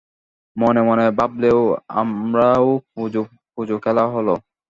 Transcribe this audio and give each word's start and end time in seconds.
মনে 0.57 0.81
মনে 0.81 1.05
ভাবলে, 1.17 1.49
আমারও 1.99 2.71
পুজো-পুজো 2.91 3.75
খেলা 3.83 4.03
হল। 4.13 4.27